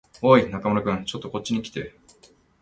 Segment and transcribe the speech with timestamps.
[0.23, 1.05] おーい、中村君。
[1.05, 1.93] ちょっとこっちに来て。